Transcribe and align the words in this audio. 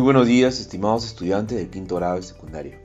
Muy 0.00 0.06
buenos 0.06 0.28
días, 0.28 0.58
estimados 0.58 1.04
estudiantes 1.04 1.58
del 1.58 1.68
quinto 1.68 1.96
grado 1.96 2.16
de 2.16 2.22
secundaria. 2.22 2.80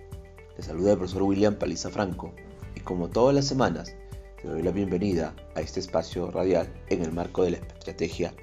Les 0.58 0.66
saluda 0.66 0.92
el 0.92 0.98
profesor 0.98 1.24
William 1.24 1.56
Paliza 1.56 1.90
Franco 1.90 2.34
y 2.76 2.82
como 2.82 3.08
todas 3.08 3.34
las 3.34 3.46
semanas, 3.46 3.96
te 4.42 4.50
doy 4.50 4.62
la 4.62 4.72
bienvenida 4.72 5.34
a 5.56 5.62
este 5.62 5.80
espacio 5.80 6.30
radial 6.30 6.68
en 6.90 7.04
el 7.04 7.14
marco 7.14 7.44
de 7.44 7.52
la 7.52 7.58
estrategia 7.60 8.34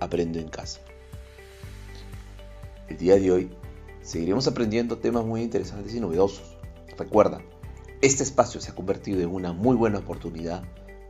Aprendo 0.00 0.38
en 0.38 0.48
casa. 0.48 0.80
El 2.88 2.96
día 2.96 3.16
de 3.16 3.30
hoy 3.30 3.50
seguiremos 4.00 4.48
aprendiendo 4.48 4.96
temas 4.96 5.26
muy 5.26 5.42
interesantes 5.42 5.94
y 5.94 6.00
novedosos. 6.00 6.56
Recuerda, 6.96 7.42
este 8.00 8.22
espacio 8.22 8.62
se 8.62 8.70
ha 8.70 8.74
convertido 8.74 9.20
en 9.20 9.28
una 9.28 9.52
muy 9.52 9.76
buena 9.76 9.98
oportunidad 9.98 10.62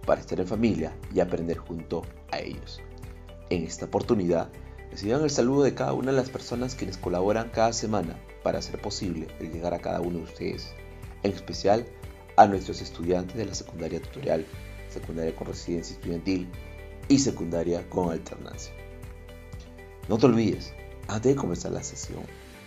para 0.05 0.21
estar 0.21 0.41
en 0.41 0.49
familia 0.49 0.93
y 1.15 1.21
aprender 1.21 1.59
junto 1.59 2.03
a 2.33 2.41
ellos. 2.41 2.81
En 3.49 3.63
esta 3.63 3.85
oportunidad, 3.85 4.51
reciban 4.97 5.25
el 5.25 5.31
saludo 5.31 5.63
de 5.65 5.75
cada 5.75 5.93
una 5.93 6.11
de 6.11 6.17
las 6.17 6.31
personas 6.31 6.75
quienes 6.75 6.97
colaboran 6.97 7.51
cada 7.51 7.75
semana 7.75 8.19
para 8.43 8.61
hacer 8.61 8.81
posible 8.81 9.29
el 9.41 9.53
llegar 9.53 9.75
a 9.75 9.79
cada 9.79 10.01
uno 10.01 10.21
de 10.21 10.25
ustedes, 10.25 10.73
en 11.23 11.33
especial 11.33 11.85
a 12.37 12.47
nuestros 12.47 12.81
estudiantes 12.81 13.37
de 13.37 13.45
la 13.45 13.55
secundaria 13.55 14.01
tutorial, 14.01 14.47
secundaria 14.89 15.37
con 15.37 15.49
residencia 15.49 15.95
estudiantil 15.97 16.49
y 17.09 17.19
secundaria 17.19 17.87
con 17.91 18.11
alternancia. 18.11 18.73
No 20.09 20.17
te 20.17 20.25
olvides, 20.25 20.73
antes 21.09 21.35
de 21.35 21.37
comenzar 21.37 21.73
la 21.73 21.83
sesión, 21.83 22.23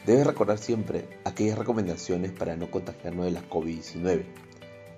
debes 0.05 0.27
recordar 0.27 0.59
siempre 0.59 1.09
aquellas 1.23 1.57
recomendaciones 1.57 2.31
para 2.31 2.55
no 2.55 2.69
contagiarnos 2.69 3.25
de 3.25 3.31
la 3.31 3.49
COVID-19. 3.49 4.21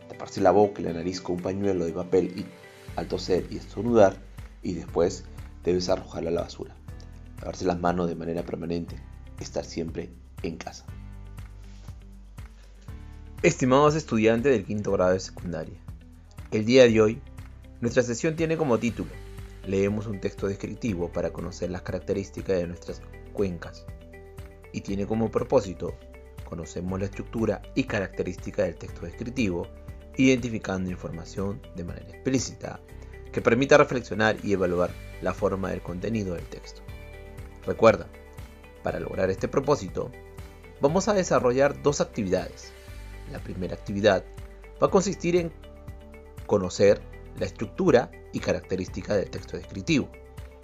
Taparse 0.10 0.42
la 0.42 0.52
boca 0.52 0.82
y 0.82 0.84
la 0.84 0.92
nariz 0.92 1.22
con 1.22 1.38
un 1.38 1.44
pañuelo 1.44 1.86
de 1.86 1.94
papel 1.94 2.34
y, 2.38 2.46
al 2.98 3.08
toser 3.08 3.46
y 3.50 3.56
estornudar, 3.56 4.18
y 4.62 4.74
después 4.74 5.24
debes 5.64 5.88
arrojarla 5.88 6.30
a 6.30 6.34
la 6.34 6.42
basura. 6.42 6.81
Lavarse 7.42 7.66
las 7.66 7.80
manos 7.80 8.08
de 8.08 8.16
manera 8.16 8.44
permanente, 8.44 8.96
estar 9.40 9.66
siempre 9.66 10.10
en 10.44 10.58
casa. 10.58 10.86
Estimados 13.44 13.96
estudiantes 13.96 14.52
del 14.52 14.66
quinto 14.66 14.92
grado 14.92 15.14
de 15.14 15.20
secundaria, 15.20 15.78
el 16.52 16.66
día 16.66 16.88
de 16.88 17.02
hoy, 17.02 17.22
nuestra 17.82 18.04
sesión 18.04 18.36
tiene 18.36 18.58
como 18.58 18.78
título 18.78 19.10
Leemos 19.66 20.08
un 20.08 20.20
texto 20.20 20.48
descriptivo 20.48 21.12
para 21.12 21.32
conocer 21.32 21.70
las 21.70 21.84
características 21.84 22.58
de 22.58 22.68
nuestras 22.68 23.02
cuencas 23.34 23.86
y 24.74 24.82
tiene 24.82 25.06
como 25.06 25.30
propósito 25.30 25.96
conocemos 26.46 27.00
la 27.00 27.06
estructura 27.06 27.62
y 27.76 27.86
características 27.86 28.66
del 28.66 28.76
texto 28.76 29.06
descriptivo, 29.06 29.68
identificando 30.18 30.90
información 30.90 31.62
de 31.76 31.86
manera 31.86 32.10
explícita 32.10 32.82
que 33.32 33.42
permita 33.42 33.78
reflexionar 33.78 34.36
y 34.44 34.52
evaluar 34.52 34.92
la 35.22 35.34
forma 35.34 35.70
del 35.70 35.82
contenido 35.82 36.36
del 36.36 36.46
texto. 36.48 36.82
Recuerda, 37.66 38.08
para 38.84 39.00
lograr 39.00 39.30
este 39.30 39.48
propósito, 39.48 40.12
vamos 40.80 41.08
a 41.08 41.14
desarrollar 41.14 41.82
dos 41.82 42.02
actividades. 42.02 42.72
La 43.32 43.40
primera 43.40 43.76
actividad 43.76 44.24
va 44.82 44.88
a 44.88 44.92
consistir 44.92 45.36
en 45.36 45.52
conocer 46.48 47.02
la 47.40 47.46
estructura 47.46 48.12
y 48.34 48.40
características 48.40 49.18
del 49.18 49.30
texto 49.30 49.58
descriptivo. 49.58 50.10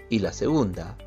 Y 0.10 0.20
la 0.20 0.34
segunda 0.34 0.98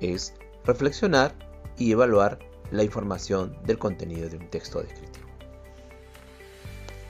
es 0.00 0.34
reflexionar 0.64 1.34
y 1.76 1.92
evaluar 1.92 2.38
la 2.70 2.82
información 2.82 3.56
del 3.64 3.78
contenido 3.78 4.28
de 4.28 4.36
un 4.36 4.48
texto 4.50 4.82
descriptivo. 4.82 5.26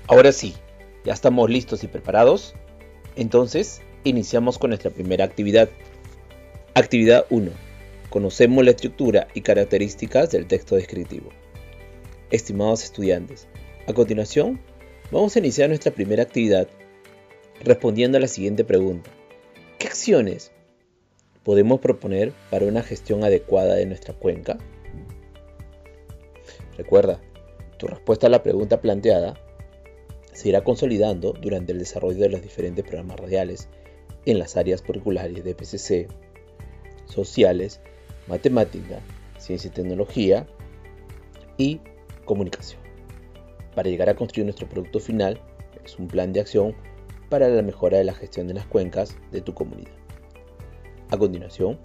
Ahora 0.06 0.33
sí, 0.33 0.55
ya 1.05 1.12
estamos 1.12 1.50
listos 1.50 1.83
y 1.84 1.88
preparados. 1.88 2.55
Entonces, 3.17 3.83
iniciamos 4.05 4.59
con 4.59 4.71
nuestra 4.71 4.91
primera 4.91 5.25
actividad. 5.25 5.69
Actividad 6.75 7.27
1. 7.31 7.68
Conocemos 8.10 8.64
la 8.64 8.70
estructura 8.70 9.28
y 9.34 9.42
características 9.42 10.30
del 10.30 10.46
texto 10.46 10.76
descriptivo. 10.76 11.28
Estimados 12.30 12.82
estudiantes, 12.82 13.48
a 13.86 13.92
continuación, 13.92 14.60
vamos 15.10 15.36
a 15.36 15.38
iniciar 15.41 15.69
nuestra 15.69 15.92
primera 15.92 16.22
actividad 16.22 16.69
respondiendo 17.62 18.16
a 18.16 18.20
la 18.20 18.28
siguiente 18.28 18.64
pregunta. 18.64 19.10
¿Qué 19.78 19.88
acciones 19.88 20.52
podemos 21.44 21.80
proponer 21.80 22.32
para 22.50 22.64
una 22.64 22.82
gestión 22.82 23.24
adecuada 23.24 23.74
de 23.74 23.84
nuestra 23.84 24.14
cuenca? 24.14 24.56
Recuerda, 26.78 27.20
tu 27.76 27.88
respuesta 27.88 28.26
a 28.26 28.30
la 28.30 28.42
pregunta 28.42 28.80
planteada 28.80 29.34
se 30.32 30.48
irá 30.48 30.64
consolidando 30.64 31.32
durante 31.32 31.72
el 31.72 31.78
desarrollo 31.78 32.20
de 32.20 32.30
los 32.30 32.40
diferentes 32.40 32.84
programas 32.84 33.20
radiales 33.20 33.69
en 34.25 34.38
las 34.38 34.56
áreas 34.56 34.80
curriculares 34.80 35.44
de 35.44 35.54
PCC, 35.54 36.08
sociales, 37.06 37.80
matemática, 38.28 39.00
ciencia 39.39 39.69
y 39.69 39.72
tecnología 39.72 40.47
y 41.56 41.81
comunicación. 42.25 42.81
Para 43.75 43.89
llegar 43.89 44.09
a 44.09 44.15
construir 44.15 44.44
nuestro 44.44 44.69
producto 44.69 45.00
final, 45.00 45.41
es 45.84 45.99
un 45.99 46.09
plan 46.09 46.33
de 46.33 46.41
acción 46.41 46.75
para 47.28 47.49
la 47.49 47.62
mejora 47.62 47.99
de 47.99 48.05
la 48.05 48.15
gestión 48.15 48.47
de 48.49 48.55
las 48.55 48.67
cuencas 48.67 49.17
de 49.33 49.41
tu 49.41 49.55
comunidad. 49.55 49.93
A 51.11 51.17
continuación, 51.17 51.78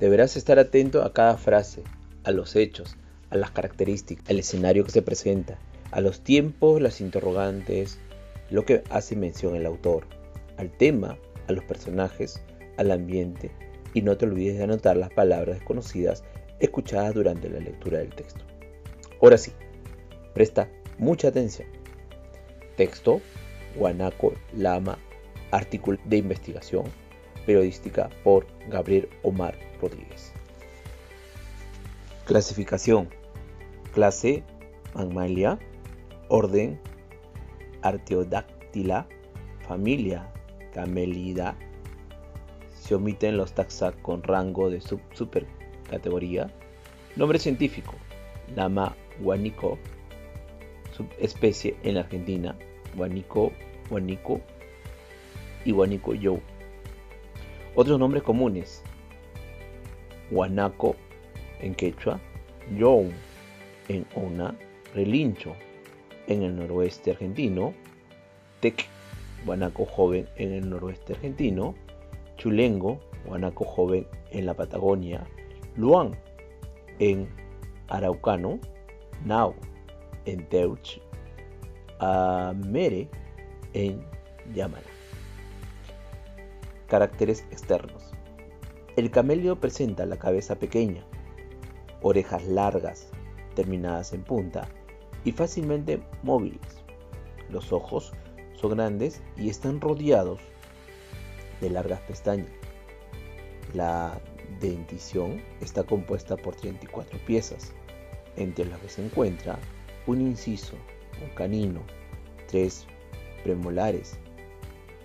deberás 0.00 0.36
estar 0.36 0.58
atento 0.58 1.04
a 1.04 1.12
cada 1.12 1.36
frase, 1.36 1.84
a 2.24 2.32
los 2.32 2.56
hechos, 2.56 2.96
a 3.30 3.36
las 3.36 3.52
características, 3.52 4.28
al 4.28 4.40
escenario 4.40 4.82
que 4.82 4.90
se 4.90 5.02
presenta, 5.02 5.60
a 5.92 6.00
los 6.00 6.22
tiempos, 6.22 6.82
las 6.82 7.00
interrogantes, 7.00 8.00
lo 8.50 8.64
que 8.64 8.82
hace 8.90 9.14
mención 9.14 9.54
el 9.54 9.66
autor, 9.66 10.08
al 10.56 10.70
tema, 10.70 11.18
a 11.48 11.52
los 11.52 11.64
personajes, 11.64 12.42
al 12.76 12.90
ambiente 12.90 13.50
y 13.92 14.02
no 14.02 14.16
te 14.16 14.26
olvides 14.26 14.58
de 14.58 14.64
anotar 14.64 14.96
las 14.96 15.10
palabras 15.10 15.58
desconocidas 15.58 16.24
escuchadas 16.58 17.14
durante 17.14 17.48
la 17.48 17.60
lectura 17.60 17.98
del 17.98 18.14
texto. 18.14 18.44
Ahora 19.22 19.38
sí, 19.38 19.52
presta 20.34 20.68
mucha 20.98 21.28
atención. 21.28 21.68
Texto, 22.76 23.20
Guanaco 23.76 24.34
Lama, 24.52 24.98
artículo 25.50 25.98
de 26.04 26.16
investigación 26.18 26.84
periodística 27.46 28.10
por 28.22 28.46
Gabriel 28.68 29.08
Omar 29.22 29.56
Rodríguez. 29.80 30.32
Clasificación. 32.24 33.08
Clase 33.92 34.42
Mammalia. 34.94 35.58
Orden 36.28 36.80
Arteodáctila. 37.82 39.06
Familia 39.68 40.30
Camelida. 40.74 41.56
Se 42.74 42.96
omiten 42.96 43.36
los 43.36 43.54
taxa 43.54 43.92
con 43.92 44.22
rango 44.22 44.68
de 44.68 44.80
sub 44.80 45.00
categoría. 45.88 46.50
Nombre 47.16 47.38
científico. 47.38 47.94
Lama 48.54 48.94
guanico. 49.20 49.78
Subespecie 50.92 51.76
en 51.84 51.94
la 51.94 52.00
Argentina. 52.00 52.56
Guanico, 52.96 53.52
guanico 53.88 54.40
y 55.64 55.70
guanico 55.70 56.14
yo. 56.14 56.38
Otros 57.76 57.98
nombres 57.98 58.22
comunes. 58.22 58.82
Guanaco 60.30 60.96
en 61.60 61.74
quechua. 61.74 62.20
Young 62.76 63.10
en 63.88 64.04
Ona. 64.16 64.54
Relincho 64.94 65.54
en 66.26 66.42
el 66.42 66.56
noroeste 66.56 67.12
argentino. 67.12 67.74
Tec, 68.60 68.86
guanaco 69.44 69.84
joven 69.86 70.28
en 70.36 70.52
el 70.52 70.68
noroeste 70.68 71.14
argentino. 71.14 71.74
Chulengo, 72.36 73.00
guanaco 73.26 73.64
joven 73.64 74.06
en 74.30 74.46
la 74.46 74.54
Patagonia, 74.54 75.24
Luan 75.76 76.16
en 76.98 77.28
Araucano, 77.88 78.58
Nau 79.24 79.54
en 80.24 80.48
Teuch, 80.48 81.00
Amere 81.98 83.08
en 83.72 84.04
Yamana. 84.52 84.82
Caracteres 86.88 87.46
externos. 87.50 88.12
El 88.96 89.10
camelio 89.10 89.60
presenta 89.60 90.06
la 90.06 90.18
cabeza 90.18 90.56
pequeña, 90.56 91.04
orejas 92.02 92.46
largas, 92.46 93.10
terminadas 93.54 94.12
en 94.12 94.22
punta 94.22 94.68
y 95.24 95.32
fácilmente 95.32 96.02
móviles. 96.22 96.84
Los 97.50 97.72
ojos 97.72 98.12
grandes 98.68 99.20
y 99.36 99.48
están 99.48 99.80
rodeados 99.80 100.40
de 101.60 101.70
largas 101.70 102.00
pestañas. 102.02 102.50
La 103.72 104.20
dentición 104.60 105.42
está 105.60 105.84
compuesta 105.84 106.36
por 106.36 106.54
34 106.56 107.18
piezas, 107.26 107.72
entre 108.36 108.66
las 108.66 108.80
que 108.80 108.88
se 108.88 109.04
encuentra 109.04 109.58
un 110.06 110.20
inciso, 110.20 110.76
un 111.22 111.34
canino, 111.34 111.82
tres 112.48 112.86
premolares 113.42 114.18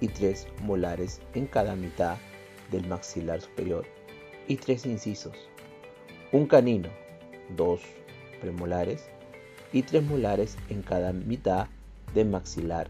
y 0.01 0.07
tres 0.07 0.47
molares 0.61 1.21
en 1.33 1.47
cada 1.47 1.75
mitad 1.75 2.17
del 2.71 2.88
maxilar 2.88 3.41
superior 3.41 3.85
y 4.47 4.56
tres 4.56 4.85
incisos, 4.85 5.50
un 6.31 6.47
canino, 6.47 6.89
dos 7.56 7.81
premolares 8.41 9.09
y 9.73 9.83
tres 9.83 10.03
molares 10.03 10.57
en 10.69 10.81
cada 10.81 11.13
mitad 11.13 11.67
del 12.13 12.29
maxilar. 12.29 12.89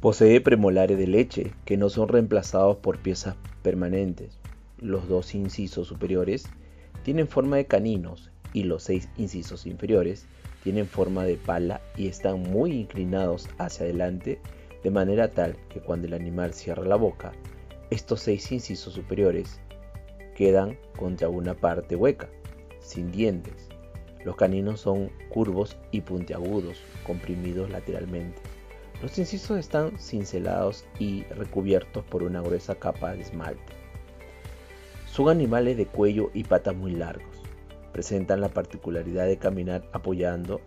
Posee 0.00 0.40
premolares 0.40 0.98
de 0.98 1.06
leche 1.06 1.52
que 1.64 1.76
no 1.76 1.88
son 1.88 2.08
reemplazados 2.08 2.76
por 2.76 2.98
piezas 2.98 3.36
permanentes. 3.62 4.38
Los 4.78 5.08
dos 5.08 5.34
incisos 5.34 5.88
superiores 5.88 6.46
tienen 7.02 7.28
forma 7.28 7.56
de 7.56 7.66
caninos 7.66 8.30
y 8.52 8.64
los 8.64 8.82
seis 8.82 9.08
incisos 9.16 9.66
inferiores 9.66 10.26
tienen 10.62 10.86
forma 10.86 11.24
de 11.24 11.36
pala 11.36 11.80
y 11.96 12.08
están 12.08 12.42
muy 12.42 12.72
inclinados 12.72 13.48
hacia 13.58 13.84
adelante 13.84 14.40
de 14.82 14.90
manera 14.90 15.28
tal 15.28 15.56
que 15.68 15.80
cuando 15.80 16.06
el 16.06 16.14
animal 16.14 16.54
cierra 16.54 16.84
la 16.84 16.96
boca, 16.96 17.32
estos 17.90 18.20
seis 18.20 18.50
incisos 18.50 18.94
superiores 18.94 19.60
quedan 20.36 20.76
contra 20.96 21.28
una 21.28 21.54
parte 21.54 21.96
hueca, 21.96 22.28
sin 22.80 23.10
dientes. 23.10 23.68
Los 24.26 24.34
caninos 24.34 24.80
son 24.80 25.08
curvos 25.28 25.76
y 25.92 26.00
puntiagudos, 26.00 26.82
comprimidos 27.06 27.70
lateralmente. 27.70 28.42
Los 29.00 29.16
incisos 29.18 29.56
están 29.56 29.96
cincelados 30.00 30.84
y 30.98 31.22
recubiertos 31.26 32.04
por 32.06 32.24
una 32.24 32.40
gruesa 32.40 32.74
capa 32.74 33.12
de 33.12 33.20
esmalte. 33.22 33.72
Son 35.06 35.28
animales 35.28 35.76
de 35.76 35.86
cuello 35.86 36.30
y 36.34 36.42
patas 36.42 36.74
muy 36.74 36.90
largos. 36.90 37.40
Presentan 37.92 38.40
la 38.40 38.48
particularidad 38.48 39.26
de 39.26 39.36
caminar 39.36 39.88
apoyando 39.92 40.60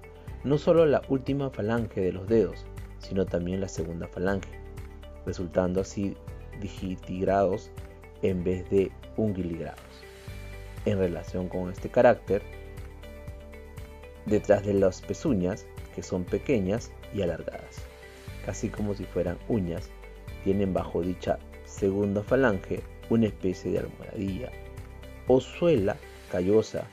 no 0.45 0.57
solo 0.57 0.85
la 0.85 1.01
última 1.09 1.49
falange 1.49 1.99
de 1.99 2.13
los 2.13 2.29
dedos, 2.29 2.65
sino 2.99 3.25
también 3.25 3.59
la 3.59 3.67
segunda 3.67 4.07
falange, 4.07 4.57
resultando 5.25 5.81
así 5.81 6.15
digitigrados 6.61 7.71
en 8.21 8.41
vez 8.41 8.69
de 8.69 8.89
ungiligrados. 9.17 9.81
En 10.85 10.97
relación 10.97 11.49
con 11.49 11.69
este 11.69 11.89
carácter, 11.89 12.41
detrás 14.29 14.65
de 14.65 14.73
las 14.73 15.01
pezuñas, 15.01 15.65
que 15.95 16.03
son 16.03 16.23
pequeñas 16.23 16.91
y 17.13 17.21
alargadas, 17.21 17.81
casi 18.45 18.69
como 18.69 18.93
si 18.93 19.05
fueran 19.05 19.37
uñas, 19.47 19.89
tienen 20.43 20.73
bajo 20.73 21.01
dicha 21.01 21.39
segunda 21.65 22.23
falange 22.23 22.81
una 23.09 23.27
especie 23.27 23.71
de 23.71 23.79
almohadilla 23.79 24.51
o 25.27 25.39
suela 25.39 25.95
callosa 26.31 26.83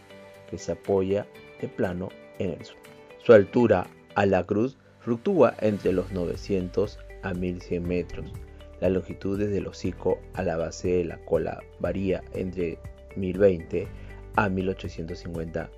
que 0.51 0.59
se 0.59 0.73
apoya 0.73 1.27
de 1.61 1.69
plano 1.69 2.09
en 2.39 2.51
el 2.51 2.65
suelo. 2.65 2.83
Su 3.25 3.33
altura 3.33 3.87
a 4.15 4.27
la 4.27 4.45
cruz 4.45 4.77
fluctúa 5.01 5.55
entre 5.61 5.93
los 5.93 6.13
900 6.13 6.99
a 7.23 7.35
1100 7.35 7.83
metros. 7.83 8.33
La 8.81 8.89
longitud 8.89 9.39
desde 9.39 9.59
el 9.59 9.67
hocico 9.67 10.19
a 10.35 10.43
la 10.43 10.57
base 10.57 10.89
de 10.89 11.05
la 11.05 11.19
cola 11.25 11.63
varía 11.81 12.23
entre 12.35 12.79
1020 13.17 13.89
a 14.37 14.49
1850 14.49 15.71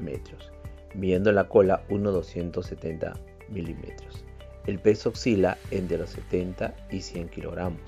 metros, 0.00 0.50
midiendo 0.94 1.32
la 1.32 1.48
cola 1.48 1.84
unos 1.88 2.14
270 2.14 3.14
milímetros. 3.48 4.24
El 4.66 4.78
peso 4.78 5.10
oscila 5.10 5.58
entre 5.70 5.98
los 5.98 6.10
70 6.10 6.74
y 6.90 7.00
100 7.00 7.28
kilogramos. 7.28 7.80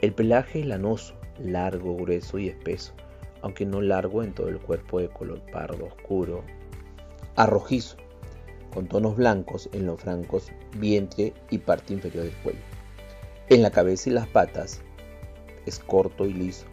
El 0.00 0.12
pelaje 0.12 0.60
es 0.60 0.66
lanoso, 0.66 1.14
largo, 1.38 1.96
grueso 1.96 2.38
y 2.38 2.48
espeso, 2.48 2.92
aunque 3.40 3.64
no 3.64 3.80
largo 3.80 4.22
en 4.22 4.34
todo 4.34 4.48
el 4.48 4.58
cuerpo 4.58 5.00
de 5.00 5.08
color 5.08 5.40
pardo 5.50 5.86
oscuro, 5.86 6.44
arrojizo, 7.36 7.96
con 8.72 8.86
tonos 8.88 9.16
blancos 9.16 9.70
en 9.72 9.86
los 9.86 10.00
francos, 10.00 10.50
vientre 10.76 11.32
y 11.50 11.58
parte 11.58 11.92
inferior 11.94 12.24
del 12.24 12.34
cuello. 12.42 12.58
En 13.48 13.62
la 13.62 13.70
cabeza 13.70 14.10
y 14.10 14.12
las 14.12 14.26
patas 14.26 14.82
es 15.64 15.78
corto 15.78 16.26
y 16.26 16.32
liso. 16.32 16.66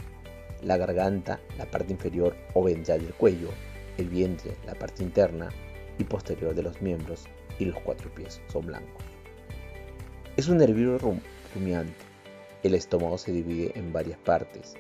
La 0.64 0.78
garganta, 0.78 1.40
la 1.58 1.66
parte 1.66 1.94
inferior 1.94 2.36
o 2.54 2.64
ventral 2.64 3.02
del 3.02 3.14
cuello, 3.14 3.50
el 3.98 4.10
vientre, 4.10 4.56
la 4.66 4.76
parte 4.76 5.04
interna 5.04 5.50
y 5.98 6.04
posterior 6.04 6.56
de 6.56 6.64
los 6.64 6.82
miembros 6.82 7.26
y 7.60 7.66
los 7.66 7.80
cuatro 7.82 8.14
pies 8.14 8.42
son 8.52 8.68
blancos. 8.68 9.04
Es 10.38 10.48
un 10.48 10.62
herbívoro 10.62 11.18
rumiante. 11.54 11.94
El 12.64 12.76
estómago 12.76 13.18
se 13.18 13.32
divide 13.32 13.78
en 13.78 13.92
varias 13.92 14.18
partes 14.20 14.76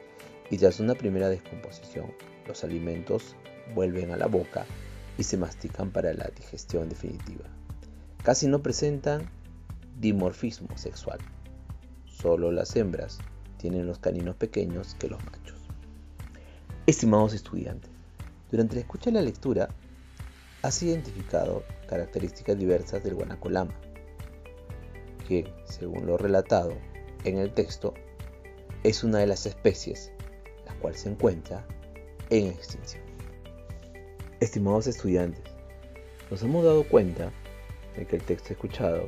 y 0.49 0.57
tras 0.57 0.79
una 0.79 0.95
primera 0.95 1.29
descomposición, 1.29 2.13
los 2.47 2.63
alimentos 2.63 3.35
vuelven 3.73 4.11
a 4.11 4.17
la 4.17 4.27
boca 4.27 4.65
y 5.17 5.23
se 5.23 5.37
mastican 5.37 5.91
para 5.91 6.13
la 6.13 6.29
digestión 6.35 6.89
definitiva. 6.89 7.45
Casi 8.23 8.47
no 8.47 8.61
presentan 8.61 9.29
dimorfismo 9.99 10.77
sexual. 10.77 11.19
Solo 12.05 12.51
las 12.51 12.75
hembras 12.75 13.19
tienen 13.57 13.85
los 13.85 13.99
caninos 13.99 14.35
pequeños 14.35 14.95
que 14.95 15.07
los 15.07 15.23
machos. 15.25 15.59
Estimados 16.87 17.33
estudiantes, 17.33 17.90
durante 18.51 18.75
la 18.75 18.81
escucha 18.81 19.05
de 19.05 19.13
la 19.13 19.21
lectura 19.21 19.69
has 20.61 20.83
identificado 20.83 21.63
características 21.87 22.57
diversas 22.57 23.03
del 23.03 23.15
guanacolama, 23.15 23.73
que, 25.27 25.51
según 25.65 26.05
lo 26.05 26.17
relatado 26.17 26.73
en 27.23 27.37
el 27.37 27.53
texto, 27.53 27.93
es 28.83 29.03
una 29.03 29.19
de 29.19 29.27
las 29.27 29.45
especies 29.45 30.11
la 30.65 30.73
cual 30.75 30.95
se 30.95 31.09
encuentra 31.09 31.65
en 32.29 32.47
extinción. 32.47 33.03
Estimados 34.39 34.87
estudiantes, 34.87 35.43
nos 36.29 36.43
hemos 36.43 36.63
dado 36.65 36.83
cuenta 36.83 37.31
de 37.95 38.05
que 38.05 38.17
el 38.17 38.23
texto 38.23 38.53
escuchado 38.53 39.07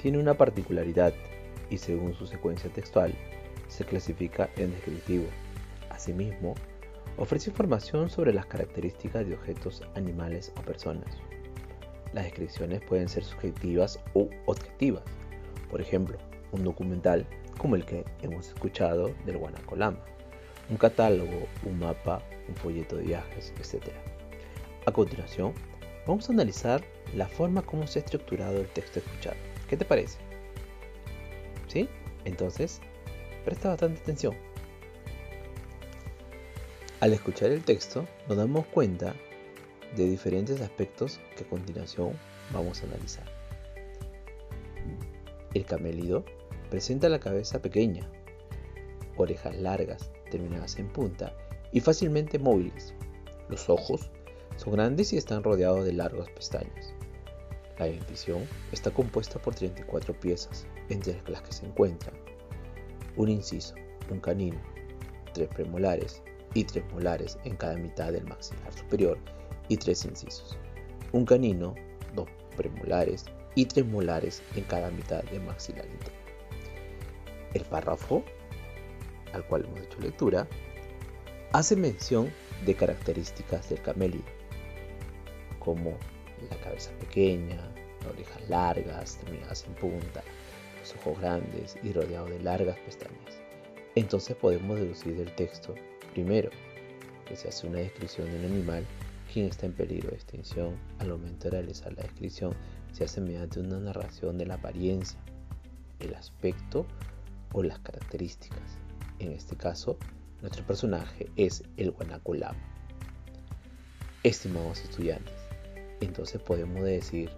tiene 0.00 0.18
una 0.18 0.34
particularidad 0.34 1.12
y 1.70 1.78
según 1.78 2.14
su 2.14 2.26
secuencia 2.26 2.70
textual 2.70 3.14
se 3.68 3.84
clasifica 3.84 4.48
en 4.56 4.70
descriptivo. 4.70 5.26
Asimismo, 5.90 6.54
ofrece 7.18 7.50
información 7.50 8.08
sobre 8.08 8.32
las 8.32 8.46
características 8.46 9.26
de 9.26 9.34
objetos, 9.34 9.82
animales 9.96 10.52
o 10.56 10.62
personas. 10.62 11.18
Las 12.12 12.24
descripciones 12.24 12.80
pueden 12.82 13.08
ser 13.08 13.24
subjetivas 13.24 14.00
o 14.14 14.28
objetivas. 14.46 15.02
Por 15.70 15.80
ejemplo, 15.80 16.16
un 16.52 16.64
documental 16.64 17.26
como 17.58 17.76
el 17.76 17.84
que 17.84 18.04
hemos 18.22 18.48
escuchado 18.48 19.12
del 19.26 19.36
Guanacolama, 19.36 19.98
un 20.70 20.76
catálogo, 20.76 21.46
un 21.64 21.78
mapa, 21.78 22.22
un 22.48 22.54
folleto 22.54 22.96
de 22.96 23.04
viajes, 23.04 23.52
etc. 23.58 23.88
A 24.86 24.92
continuación, 24.92 25.52
vamos 26.06 26.28
a 26.28 26.32
analizar 26.32 26.82
la 27.14 27.26
forma 27.26 27.62
como 27.62 27.86
se 27.86 27.98
ha 27.98 28.02
estructurado 28.02 28.60
el 28.60 28.68
texto 28.68 29.00
escuchado. 29.00 29.36
¿Qué 29.68 29.76
te 29.76 29.84
parece? 29.84 30.18
¿Sí? 31.66 31.88
Entonces, 32.24 32.80
presta 33.44 33.70
bastante 33.70 34.00
atención. 34.00 34.34
Al 37.00 37.12
escuchar 37.12 37.52
el 37.52 37.62
texto, 37.62 38.08
nos 38.26 38.36
damos 38.36 38.66
cuenta 38.66 39.14
de 39.94 40.04
diferentes 40.08 40.60
aspectos 40.60 41.20
que 41.36 41.44
a 41.44 41.48
continuación 41.48 42.18
vamos 42.52 42.82
a 42.82 42.86
analizar. 42.86 43.24
El 45.54 45.64
camélido 45.64 46.24
presenta 46.70 47.08
la 47.08 47.20
cabeza 47.20 47.62
pequeña, 47.62 48.10
orejas 49.16 49.56
largas, 49.56 50.10
terminadas 50.28 50.76
en 50.80 50.88
punta 50.88 51.36
y 51.70 51.78
fácilmente 51.78 52.40
móviles. 52.40 52.94
Los 53.48 53.70
ojos 53.70 54.10
son 54.56 54.72
grandes 54.72 55.12
y 55.12 55.18
están 55.18 55.44
rodeados 55.44 55.84
de 55.84 55.92
largas 55.92 56.28
pestañas. 56.30 56.92
La 57.78 57.86
dentición 57.86 58.42
está 58.72 58.90
compuesta 58.90 59.40
por 59.40 59.54
34 59.54 60.18
piezas, 60.18 60.66
entre 60.88 61.22
las 61.30 61.42
que 61.42 61.52
se 61.52 61.64
encuentran 61.64 62.16
un 63.14 63.28
inciso, 63.28 63.76
un 64.10 64.18
canino, 64.18 64.60
tres 65.32 65.48
premolares 65.48 66.24
y 66.58 66.64
tres 66.64 66.84
molares 66.92 67.38
en 67.44 67.56
cada 67.56 67.76
mitad 67.76 68.12
del 68.12 68.24
maxilar 68.24 68.72
superior 68.72 69.18
y 69.68 69.76
tres 69.76 70.04
incisos, 70.04 70.58
un 71.12 71.24
canino, 71.24 71.74
dos 72.14 72.28
premolares 72.56 73.26
y 73.54 73.66
tres 73.66 73.86
molares 73.86 74.42
en 74.56 74.64
cada 74.64 74.90
mitad 74.90 75.22
del 75.24 75.42
maxilar 75.42 75.86
interior. 75.86 76.18
El 77.54 77.64
párrafo 77.64 78.24
al 79.32 79.46
cual 79.46 79.64
hemos 79.66 79.80
hecho 79.80 80.00
lectura 80.00 80.48
hace 81.52 81.76
mención 81.76 82.32
de 82.66 82.74
características 82.74 83.68
del 83.68 83.80
camélido, 83.82 84.24
como 85.60 85.96
la 86.50 86.56
cabeza 86.56 86.90
pequeña, 86.98 87.56
las 88.00 88.12
orejas 88.12 88.48
largas, 88.48 89.18
terminadas 89.18 89.64
en 89.64 89.74
punta, 89.74 90.24
los 90.80 90.94
ojos 90.96 91.20
grandes 91.20 91.76
y 91.82 91.92
rodeado 91.92 92.26
de 92.26 92.40
largas 92.40 92.78
pestañas. 92.80 93.40
Entonces 93.94 94.36
podemos 94.36 94.78
deducir 94.78 95.16
del 95.16 95.34
texto, 95.34 95.74
primero, 96.18 96.50
que 97.28 97.36
se 97.36 97.46
hace 97.46 97.68
una 97.68 97.78
descripción 97.78 98.28
de 98.28 98.40
un 98.40 98.46
animal 98.46 98.84
quien 99.32 99.46
está 99.46 99.66
en 99.66 99.72
peligro 99.72 100.10
de 100.10 100.16
extinción. 100.16 100.74
Al 100.98 101.10
momento 101.10 101.44
de 101.44 101.50
realizar 101.50 101.92
la 101.92 102.02
descripción, 102.02 102.54
se 102.92 103.04
hace 103.04 103.20
mediante 103.20 103.60
una 103.60 103.78
narración 103.78 104.36
de 104.36 104.46
la 104.46 104.54
apariencia, 104.54 105.20
el 106.00 106.14
aspecto 106.14 106.86
o 107.52 107.62
las 107.62 107.78
características. 107.78 108.78
En 109.20 109.30
este 109.30 109.54
caso, 109.54 109.96
nuestro 110.42 110.66
personaje 110.66 111.30
es 111.36 111.62
el 111.76 111.92
guanacolama. 111.92 112.58
Estimados 114.24 114.80
estudiantes, 114.80 115.36
entonces 116.00 116.42
podemos 116.42 116.82
decir 116.82 117.30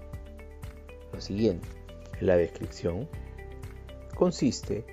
lo 1.12 1.20
siguiente. 1.20 1.68
La 2.22 2.38
descripción 2.38 3.06
consiste 4.14 4.86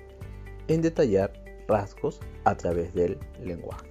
en 0.68 0.82
detallar 0.82 1.47
rasgos 1.68 2.20
a 2.44 2.56
través 2.56 2.92
del 2.94 3.18
lenguaje. 3.40 3.86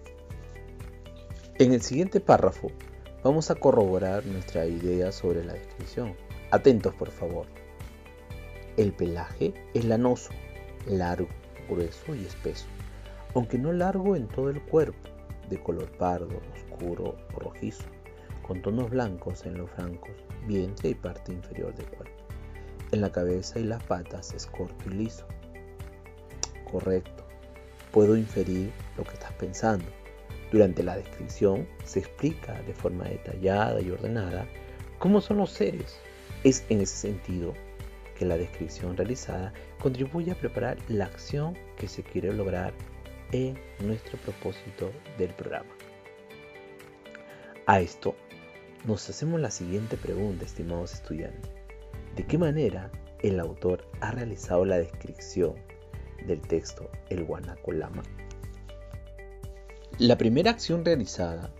En 1.59 1.71
el 1.71 1.81
siguiente 1.81 2.19
párrafo 2.19 2.71
vamos 3.23 3.49
a 3.49 3.55
corroborar 3.55 4.25
nuestra 4.25 4.65
idea 4.65 5.11
sobre 5.11 5.45
la 5.45 5.53
descripción. 5.53 6.15
Atentos 6.51 6.93
por 6.95 7.11
favor. 7.11 7.45
El 8.77 8.93
pelaje 8.93 9.53
es 9.73 9.85
lanoso, 9.85 10.31
largo, 10.85 11.29
grueso 11.69 12.13
y 12.15 12.25
espeso, 12.25 12.65
aunque 13.33 13.57
no 13.57 13.73
largo 13.73 14.15
en 14.15 14.27
todo 14.27 14.49
el 14.49 14.61
cuerpo, 14.61 15.09
de 15.49 15.61
color 15.61 15.89
pardo, 15.97 16.41
oscuro 16.53 17.15
o 17.33 17.39
rojizo, 17.39 17.85
con 18.45 18.61
tonos 18.61 18.89
blancos 18.89 19.45
en 19.45 19.57
los 19.57 19.69
flancos, 19.71 20.11
vientre 20.45 20.89
y 20.89 20.95
parte 20.95 21.31
inferior 21.31 21.73
del 21.75 21.87
cuerpo. 21.87 22.15
En 22.91 23.01
la 23.01 23.11
cabeza 23.11 23.59
y 23.59 23.63
las 23.63 23.83
patas 23.83 24.33
es 24.33 24.45
corto 24.45 24.89
y 24.89 24.93
liso. 24.93 25.25
Correcto. 26.71 27.26
Puedo 27.91 28.17
inferir 28.17 28.71
lo 28.97 29.03
que 29.03 29.13
estás 29.13 29.33
pensando. 29.33 29.85
Durante 30.51 30.83
la 30.83 30.95
descripción 30.95 31.67
se 31.83 31.99
explica 31.99 32.61
de 32.63 32.73
forma 32.73 33.05
detallada 33.05 33.81
y 33.81 33.91
ordenada 33.91 34.47
cómo 34.99 35.21
son 35.21 35.37
los 35.37 35.51
seres. 35.51 35.99
Es 36.43 36.65
en 36.69 36.81
ese 36.81 36.95
sentido 36.95 37.53
que 38.17 38.25
la 38.25 38.37
descripción 38.37 38.95
realizada 38.97 39.53
contribuye 39.79 40.31
a 40.31 40.39
preparar 40.39 40.77
la 40.87 41.05
acción 41.05 41.57
que 41.77 41.87
se 41.87 42.03
quiere 42.03 42.33
lograr 42.33 42.73
en 43.31 43.57
nuestro 43.79 44.17
propósito 44.19 44.91
del 45.17 45.29
programa. 45.33 45.69
A 47.65 47.81
esto 47.81 48.15
nos 48.85 49.09
hacemos 49.09 49.39
la 49.41 49.51
siguiente 49.51 49.97
pregunta, 49.97 50.45
estimados 50.45 50.93
estudiantes. 50.93 51.51
¿De 52.15 52.25
qué 52.25 52.37
manera 52.37 52.89
el 53.21 53.39
autor 53.39 53.85
ha 53.99 54.11
realizado 54.11 54.63
la 54.65 54.77
descripción 54.77 55.55
del 56.27 56.41
texto 56.41 56.89
El 57.09 57.23
Guanacolama? 57.23 58.03
La 59.97 60.17
primera 60.17 60.51
acción 60.51 60.85
realizada, 60.85 61.51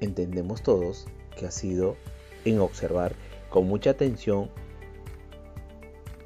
entendemos 0.00 0.62
todos, 0.62 1.06
que 1.36 1.46
ha 1.46 1.50
sido 1.50 1.96
en 2.44 2.60
observar 2.60 3.14
con 3.48 3.66
mucha 3.66 3.90
atención 3.90 4.50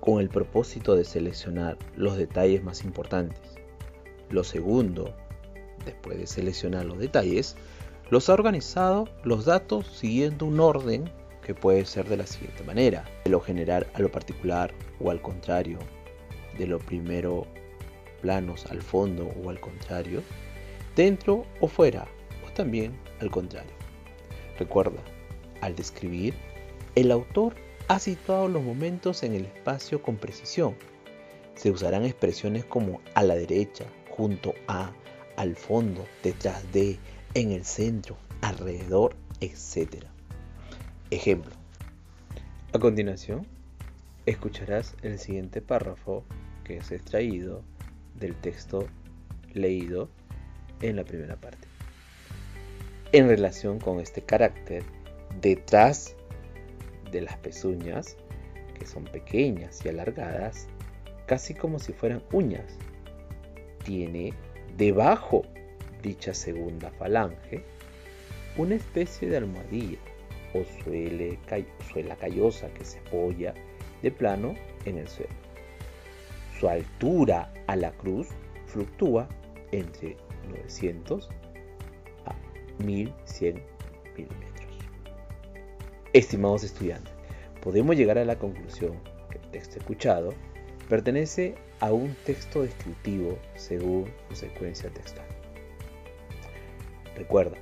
con 0.01 0.21
el 0.21 0.29
propósito 0.29 0.97
de 0.97 1.05
seleccionar 1.05 1.79
los 1.97 2.17
detalles 2.17 2.63
más 2.63 2.85
importantes. 2.85 3.41
Lo 4.31 4.45
segundo, 4.45 5.15
después 5.85 6.19
de 6.19 6.27
seleccionar 6.27 6.85
los 6.85 6.99
detalles, 6.99 7.57
los 8.11 8.29
ha 8.29 8.35
organizado 8.35 9.09
los 9.23 9.45
datos 9.45 9.87
siguiendo 9.87 10.47
un 10.47 10.61
orden 10.61 11.11
que 11.43 11.55
puede 11.55 11.85
ser 11.85 12.09
de 12.09 12.17
la 12.17 12.27
siguiente 12.27 12.65
manera, 12.65 13.05
de 13.25 13.31
lo 13.31 13.41
general 13.41 13.87
a 13.95 14.01
lo 14.01 14.11
particular 14.11 14.75
o 15.01 15.11
al 15.11 15.23
contrario, 15.23 15.79
de 16.59 16.67
lo 16.67 16.79
primero 16.79 17.47
planos 18.21 18.67
al 18.67 18.81
fondo 18.81 19.33
o 19.43 19.51
al 19.51 19.61
contrario, 19.61 20.23
dentro 20.97 21.45
o 21.61 21.69
fuera 21.69 22.07
o 22.47 22.51
también 22.53 22.93
al 23.21 23.31
contrario. 23.31 23.73
Recuerda, 24.59 25.01
al 25.61 25.75
describir, 25.75 26.35
el 26.95 27.11
autor 27.11 27.55
ha 27.89 27.99
situado 27.99 28.49
los 28.49 28.63
momentos 28.63 29.23
en 29.23 29.35
el 29.35 29.45
espacio 29.47 30.01
con 30.01 30.17
precisión. 30.17 30.75
Se 31.55 31.71
usarán 31.71 32.05
expresiones 32.05 32.65
como 32.65 33.01
a 33.15 33.23
la 33.23 33.35
derecha, 33.35 33.85
junto 34.11 34.55
a, 34.69 34.93
al 35.37 35.57
fondo, 35.57 36.07
detrás 36.23 36.73
de, 36.73 36.99
en 37.35 37.53
el 37.53 37.65
centro, 37.65 38.17
alrededor, 38.41 39.17
etc. 39.41 40.05
Ejemplo. 41.11 41.53
A 42.73 42.79
continuación, 42.79 43.47
escucharás 44.27 44.95
el 45.03 45.19
siguiente 45.19 45.61
párrafo 45.61 46.25
que 46.65 46.79
es 46.79 46.91
extraído 46.91 47.63
del 48.15 48.35
texto 48.35 48.87
leído 49.53 50.09
en 50.81 50.97
la 50.97 51.05
primera 51.05 51.37
parte. 51.37 51.69
En 53.13 53.29
relación 53.29 53.79
con 53.79 54.01
este 54.01 54.23
carácter, 54.23 54.83
detrás 55.41 56.17
de 57.13 57.21
las 57.21 57.37
pezuñas, 57.37 58.17
que 58.79 58.87
son 58.87 59.05
pequeñas 59.05 59.85
y 59.85 59.89
alargadas, 59.89 60.67
casi 61.27 61.55
como 61.55 61.79
si 61.79 61.93
fueran 61.93 62.23
uñas, 62.33 62.77
tiene 63.85 64.33
debajo 64.77 65.43
dicha 66.03 66.35
segunda 66.35 66.91
falange 66.91 67.63
una 68.57 68.75
especie 68.75 69.29
de 69.29 69.37
almohadilla 69.37 69.99
o 70.53 70.63
suela 71.93 72.17
callosa 72.17 72.69
que 72.75 72.85
se 72.85 72.99
apoya 73.01 73.55
de 74.03 74.11
plano 74.11 74.55
en 74.85 74.99
el 74.99 75.09
suelo. 75.09 75.44
Su 76.59 76.69
altura 76.69 77.53
a 77.67 77.77
la 77.77 77.93
cruz 77.93 78.29
fluctúa 78.67 79.29
entre 79.73 80.17
900 80.49 81.29
a 82.27 82.35
1100 82.83 83.63
milímetros. 84.17 84.79
Estimados 86.13 86.63
estudiantes, 86.65 87.13
podemos 87.61 87.97
llegar 87.97 88.19
a 88.19 88.25
la 88.25 88.39
conclusión 88.39 88.95
que 89.31 89.39
el 89.39 89.51
texto 89.51 89.79
escuchado 89.79 90.33
pertenece 90.89 91.57
a 91.81 91.93
un 91.93 92.15
texto 92.25 92.63
descriptivo 92.63 93.39
según 93.57 94.07
su 94.29 94.37
secuencia 94.37 94.91
textual. 94.91 95.27
Recuerda, 97.17 97.57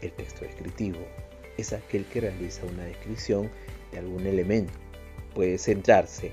el 0.00 0.12
texto 0.12 0.44
descriptivo 0.44 0.98
es 1.58 1.72
aquel 1.72 2.04
que 2.06 2.20
realiza 2.20 2.64
una 2.66 2.84
descripción 2.84 3.50
de 3.92 3.98
algún 3.98 4.26
elemento. 4.26 4.72
Puede 5.34 5.58
centrarse 5.58 6.32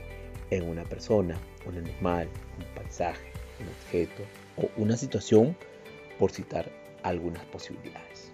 en 0.50 0.68
una 0.68 0.84
persona, 0.84 1.38
un 1.70 1.78
animal, 1.78 2.28
un 2.58 2.76
paisaje, 2.76 3.32
un 3.60 3.68
objeto 3.68 4.24
o 4.58 4.70
una 4.78 4.98
situación, 4.98 5.56
por 6.18 6.32
citar 6.32 6.70
algunas 7.04 7.46
posibilidades. 7.46 8.32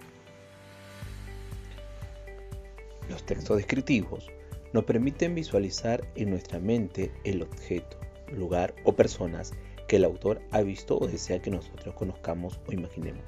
Los 3.10 3.24
textos 3.24 3.58
descriptivos 3.58 4.28
nos 4.74 4.84
permiten 4.84 5.36
visualizar 5.36 6.06
en 6.16 6.32
nuestra 6.32 6.60
mente 6.60 7.12
el 7.24 7.44
objeto, 7.44 7.98
lugar 8.32 8.74
o 8.84 8.94
personas 8.94 9.54
que 9.88 9.98
el 9.98 10.04
autor 10.04 10.42
ha 10.52 10.62
visto 10.62 10.98
o 10.98 11.08
desea 11.08 11.42
que 11.42 11.52
nosotros 11.52 11.94
conozcamos 11.94 12.60
o 12.68 12.72
imaginemos. 12.72 13.24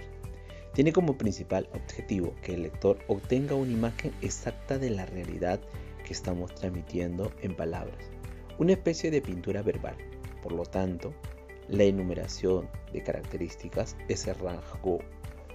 Tiene 0.74 0.92
como 0.92 1.18
principal 1.18 1.70
objetivo 1.74 2.34
que 2.42 2.56
el 2.56 2.64
lector 2.64 2.98
obtenga 3.08 3.56
una 3.56 3.72
imagen 3.72 4.14
exacta 4.22 4.78
de 4.78 4.90
la 4.90 5.06
realidad 5.06 5.60
que 6.04 6.14
estamos 6.14 6.54
transmitiendo 6.56 7.32
en 7.42 7.56
palabras, 7.56 7.98
una 8.60 8.74
especie 8.74 9.12
de 9.12 9.22
pintura 9.22 9.62
verbal. 9.62 9.96
Por 10.42 10.52
lo 10.52 10.64
tanto, 10.64 11.14
la 11.68 11.84
enumeración 11.84 12.70
de 12.94 13.04
características 13.04 13.96
es 14.08 14.28
el 14.28 14.36
rasgo 14.36 15.00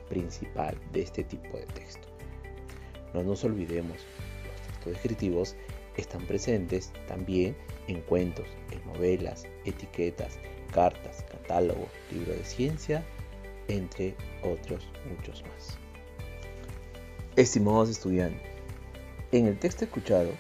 principal 0.09 0.79
de 0.93 1.03
este 1.03 1.25
tipo 1.25 1.57
de 1.57 1.67
texto. 1.67 2.09
No 3.15 3.23
nos 3.23 3.45
olvidemos, 3.45 3.97
los 3.97 4.61
textos 4.63 4.93
descriptivos 4.93 5.57
están 5.97 6.27
presentes 6.27 6.93
también 7.09 7.57
en 7.89 8.01
cuentos, 8.03 8.47
en 8.71 8.85
novelas, 8.93 9.45
etiquetas, 9.65 10.39
cartas, 10.73 11.25
catálogos, 11.31 11.89
libros 12.11 12.37
de 12.37 12.45
ciencia, 12.45 13.05
entre 13.69 14.15
otros 14.43 14.89
muchos 15.09 15.43
más. 15.43 15.79
Estimados 17.37 17.91
estudiantes, 17.91 18.51
en 19.33 19.47
el 19.47 19.59
texto 19.59 19.85
escuchado 19.85 20.31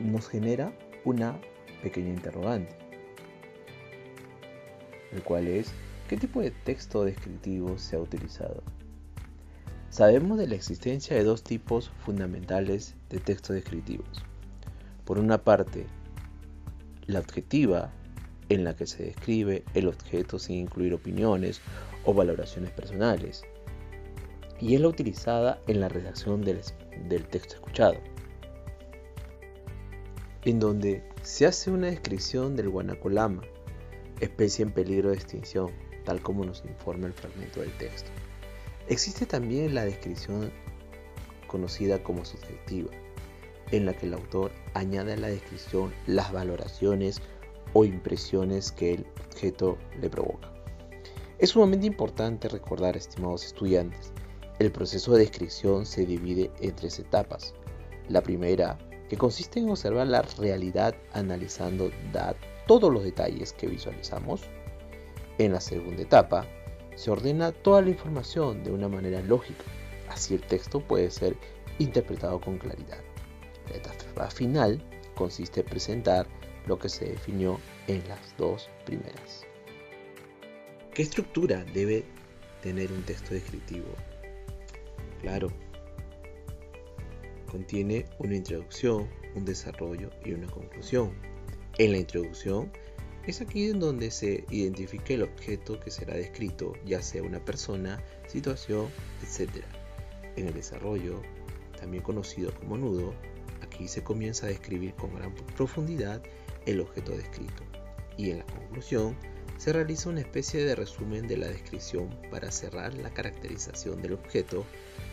nos 0.00 0.28
genera 0.28 0.72
una 1.04 1.40
pequeña 1.82 2.08
interrogante, 2.10 2.76
el 5.12 5.22
cual 5.22 5.46
es 5.48 5.72
¿qué 6.08 6.16
tipo 6.16 6.40
de 6.40 6.50
texto 6.50 7.04
descriptivo 7.04 7.78
se 7.78 7.96
ha 7.96 8.00
utilizado? 8.00 8.62
Sabemos 9.90 10.38
de 10.38 10.46
la 10.46 10.54
existencia 10.54 11.16
de 11.16 11.24
dos 11.24 11.42
tipos 11.42 11.90
fundamentales 12.04 12.94
de 13.08 13.18
textos 13.18 13.54
descriptivos. 13.54 14.24
Por 15.04 15.18
una 15.18 15.38
parte, 15.38 15.86
La 17.06 17.18
objetiva, 17.18 17.90
en 18.48 18.62
la 18.62 18.76
que 18.76 18.86
se 18.86 19.02
describe 19.02 19.64
el 19.74 19.88
objeto 19.88 20.38
sin 20.38 20.58
incluir 20.58 20.94
opiniones 20.94 21.60
o 22.04 22.14
valoraciones 22.14 22.70
personales. 22.70 23.42
Y 24.60 24.76
es 24.76 24.80
la 24.80 24.88
utilizada 24.88 25.60
en 25.66 25.80
la 25.80 25.88
redacción 25.88 26.42
del, 26.42 26.60
del 27.08 27.26
texto 27.26 27.54
escuchado, 27.56 27.96
en 30.44 30.58
donde 30.58 31.02
se 31.22 31.46
hace 31.46 31.70
una 31.70 31.88
descripción 31.88 32.56
del 32.56 32.70
guanacolama, 32.70 33.42
especie 34.20 34.64
en 34.64 34.72
peligro 34.72 35.10
de 35.10 35.16
extinción, 35.16 35.70
tal 36.04 36.22
como 36.22 36.44
nos 36.44 36.64
informa 36.64 37.06
el 37.06 37.12
fragmento 37.12 37.60
del 37.60 37.72
texto. 37.78 38.10
Existe 38.88 39.26
también 39.26 39.74
la 39.74 39.84
descripción 39.84 40.50
conocida 41.46 42.02
como 42.02 42.24
subjetiva, 42.24 42.90
en 43.70 43.86
la 43.86 43.92
que 43.92 44.06
el 44.06 44.14
autor 44.14 44.50
añade 44.74 45.12
a 45.12 45.16
la 45.16 45.28
descripción 45.28 45.92
las 46.06 46.32
valoraciones 46.32 47.20
o 47.72 47.84
impresiones 47.84 48.72
que 48.72 48.94
el 48.94 49.06
objeto 49.26 49.78
le 50.00 50.10
provoca. 50.10 50.52
Es 51.38 51.50
sumamente 51.50 51.86
importante 51.86 52.48
recordar, 52.48 52.96
estimados 52.96 53.44
estudiantes, 53.44 54.12
el 54.58 54.70
proceso 54.72 55.12
de 55.12 55.20
descripción 55.20 55.86
se 55.86 56.04
divide 56.04 56.50
en 56.60 56.76
tres 56.76 56.98
etapas. 56.98 57.54
La 58.08 58.20
primera, 58.20 58.78
que 59.10 59.18
consiste 59.18 59.58
en 59.58 59.68
observar 59.68 60.06
la 60.06 60.22
realidad 60.22 60.94
analizando 61.12 61.90
todos 62.68 62.92
los 62.92 63.02
detalles 63.02 63.52
que 63.52 63.66
visualizamos. 63.66 64.42
En 65.38 65.52
la 65.52 65.60
segunda 65.60 66.02
etapa, 66.02 66.46
se 66.94 67.10
ordena 67.10 67.50
toda 67.50 67.82
la 67.82 67.90
información 67.90 68.62
de 68.62 68.70
una 68.70 68.86
manera 68.86 69.20
lógica, 69.22 69.64
así 70.08 70.34
el 70.34 70.42
texto 70.42 70.78
puede 70.78 71.10
ser 71.10 71.36
interpretado 71.80 72.40
con 72.40 72.58
claridad. 72.58 73.00
La 73.68 73.78
etapa 73.78 74.30
final 74.30 74.80
consiste 75.16 75.60
en 75.60 75.66
presentar 75.66 76.28
lo 76.68 76.78
que 76.78 76.88
se 76.88 77.06
definió 77.06 77.58
en 77.88 78.06
las 78.06 78.36
dos 78.38 78.70
primeras. 78.86 79.44
¿Qué 80.94 81.02
estructura 81.02 81.64
debe 81.74 82.04
tener 82.62 82.92
un 82.92 83.02
texto 83.02 83.34
descriptivo? 83.34 83.88
Claro, 85.20 85.48
contiene 87.50 88.06
una 88.18 88.36
introducción, 88.36 89.08
un 89.34 89.44
desarrollo 89.44 90.10
y 90.24 90.32
una 90.32 90.46
conclusión. 90.46 91.12
En 91.78 91.92
la 91.92 91.98
introducción 91.98 92.70
es 93.26 93.40
aquí 93.40 93.68
en 93.68 93.80
donde 93.80 94.10
se 94.10 94.44
identifica 94.50 95.14
el 95.14 95.22
objeto 95.22 95.78
que 95.78 95.90
será 95.90 96.14
descrito, 96.14 96.72
ya 96.84 97.02
sea 97.02 97.22
una 97.22 97.44
persona, 97.44 98.02
situación, 98.26 98.88
etc. 99.22 99.64
En 100.36 100.48
el 100.48 100.54
desarrollo, 100.54 101.20
también 101.78 102.02
conocido 102.02 102.54
como 102.54 102.78
nudo, 102.78 103.14
aquí 103.62 103.88
se 103.88 104.02
comienza 104.02 104.46
a 104.46 104.50
describir 104.50 104.94
con 104.94 105.14
gran 105.14 105.34
profundidad 105.56 106.22
el 106.66 106.80
objeto 106.80 107.12
descrito. 107.16 107.62
Y 108.16 108.30
en 108.30 108.38
la 108.38 108.46
conclusión, 108.46 109.16
se 109.58 109.72
realiza 109.74 110.08
una 110.08 110.20
especie 110.20 110.64
de 110.64 110.74
resumen 110.74 111.26
de 111.28 111.36
la 111.36 111.48
descripción 111.48 112.18
para 112.30 112.50
cerrar 112.50 112.94
la 112.94 113.10
caracterización 113.10 114.00
del 114.00 114.14
objeto, 114.14 114.64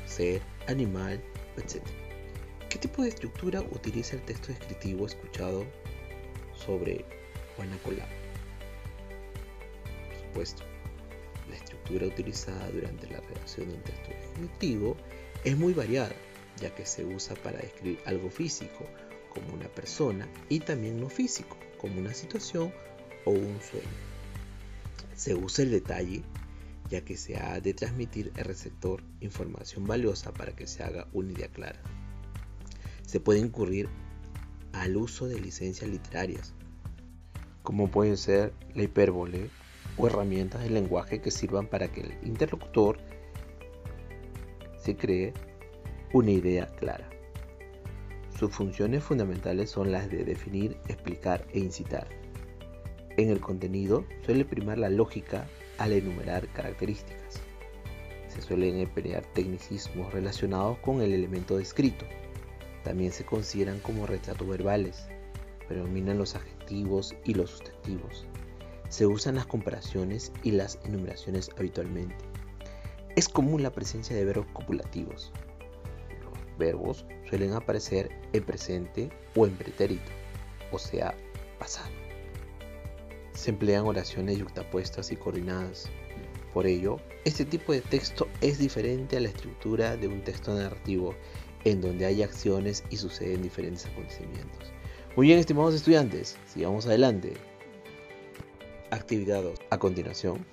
ser, 0.06 0.42
animal, 0.68 1.22
etc. 1.58 1.84
¿Qué 2.78 2.82
tipo 2.90 3.02
de 3.02 3.10
estructura 3.10 3.62
utiliza 3.72 4.18
el 4.18 4.22
texto 4.22 4.50
descriptivo 4.50 5.08
escuchado 5.08 5.66
sobre 6.54 7.04
Guanacolama? 7.56 8.08
Por 10.06 10.28
supuesto, 10.28 10.64
la 11.50 11.56
estructura 11.56 12.06
utilizada 12.06 12.70
durante 12.70 13.08
la 13.08 13.20
redacción 13.20 13.70
de 13.70 13.74
un 13.78 13.82
texto 13.82 14.10
descriptivo 14.12 14.96
es 15.44 15.58
muy 15.58 15.74
variada, 15.74 16.14
ya 16.62 16.70
que 16.76 16.86
se 16.86 17.04
usa 17.04 17.36
para 17.38 17.58
describir 17.58 18.00
algo 18.06 18.30
físico, 18.30 18.86
como 19.34 19.56
una 19.56 19.70
persona, 19.70 20.28
y 20.48 20.60
también 20.60 21.02
no 21.02 21.10
físico, 21.10 21.58
como 21.80 22.00
una 22.00 22.14
situación 22.14 22.72
o 23.26 23.32
un 23.32 23.60
sueño. 23.60 23.88
Se 25.16 25.34
usa 25.34 25.64
el 25.64 25.72
detalle 25.72 26.22
ya 26.92 27.02
que 27.02 27.18
se 27.18 27.38
ha 27.38 27.60
de 27.60 27.74
transmitir 27.74 28.32
al 28.38 28.46
receptor 28.46 29.02
información 29.20 29.88
valiosa 29.88 30.32
para 30.32 30.56
que 30.56 30.68
se 30.68 30.84
haga 30.84 31.08
una 31.12 31.32
idea 31.32 31.48
clara. 31.48 31.82
Se 33.08 33.22
puede 33.22 33.40
incurrir 33.40 33.88
al 34.74 34.98
uso 34.98 35.28
de 35.28 35.40
licencias 35.40 35.90
literarias, 35.90 36.54
como 37.64 37.90
puede 37.90 38.18
ser 38.18 38.52
la 38.76 38.84
hipérbole 38.84 39.50
o 39.96 40.08
herramientas 40.08 40.62
de 40.62 40.70
lenguaje 40.70 41.22
que 41.22 41.32
sirvan 41.32 41.68
para 41.68 41.88
que 41.88 42.02
el 42.02 42.14
interlocutor 42.28 42.98
se 44.78 44.98
cree 44.98 45.34
una 46.12 46.32
idea 46.32 46.68
clara. 46.68 47.10
Sus 48.38 48.52
funciones 48.52 49.06
fundamentales 49.06 49.72
son 49.72 49.94
las 49.94 50.12
de 50.12 50.26
definir, 50.26 50.78
explicar 50.90 51.48
e 51.54 51.60
incitar. 51.60 52.10
En 53.16 53.30
el 53.30 53.40
contenido 53.40 54.04
suele 54.26 54.44
primar 54.44 54.78
la 54.80 54.90
lógica 54.90 55.48
al 55.78 55.94
enumerar 55.94 56.46
características. 56.50 57.40
Se 58.28 58.42
suelen 58.42 58.80
emplear 58.80 59.26
tecnicismos 59.34 60.12
relacionados 60.12 60.78
con 60.80 61.02
el 61.02 61.14
elemento 61.14 61.58
descrito. 61.58 62.06
También 62.84 63.12
se 63.12 63.26
consideran 63.26 63.80
como 63.80 64.06
retratos 64.06 64.48
verbales. 64.48 65.08
Predominan 65.68 66.18
los 66.18 66.36
adjetivos 66.36 67.16
y 67.26 67.34
los 67.34 67.52
sustantivos. 67.52 68.26
Se 68.90 69.06
usan 69.06 69.36
las 69.36 69.46
comparaciones 69.46 70.32
y 70.44 70.52
las 70.52 70.80
enumeraciones 70.86 71.50
habitualmente. 71.58 72.16
Es 73.18 73.28
común 73.28 73.64
la 73.64 73.72
presencia 73.72 74.16
de 74.16 74.24
verbos 74.24 74.48
copulativos. 74.54 75.34
Los 76.24 76.58
verbos 76.58 77.06
suelen 77.28 77.54
aparecer 77.54 78.10
en 78.32 78.44
presente 78.44 79.10
o 79.36 79.46
en 79.46 79.56
pretérito, 79.56 80.12
o 80.72 80.80
sea, 80.80 81.16
pasado. 81.60 81.90
Se 83.34 83.52
emplean 83.52 83.86
oraciones 83.86 84.38
yuxtapuestas 84.38 85.12
y 85.12 85.16
coordinadas. 85.16 85.90
Por 86.54 86.66
ello, 86.66 86.98
este 87.26 87.44
tipo 87.44 87.74
de 87.74 87.82
texto 87.82 88.28
es 88.42 88.58
diferente 88.58 89.18
a 89.18 89.20
la 89.20 89.30
estructura 89.30 89.98
de 89.98 90.08
un 90.08 90.24
texto 90.24 90.56
narrativo, 90.56 91.14
en 91.72 91.82
donde 91.82 92.06
hay 92.06 92.24
acciones 92.24 92.84
y 92.90 92.98
suceden 92.98 93.42
diferentes 93.42 93.86
acontecimientos. 93.86 94.72
Muy 95.16 95.28
bien, 95.28 95.40
estimados 95.40 95.74
estudiantes, 95.74 96.38
sigamos 96.46 96.86
adelante. 96.86 97.34
Actividad 98.92 99.44
2. 99.44 99.60
A 99.70 99.78
continuación, 99.78 100.46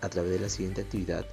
a 0.00 0.08
través 0.08 0.32
de 0.32 0.38
la 0.38 0.48
siguiente 0.48 0.82
actividad, 0.82 1.26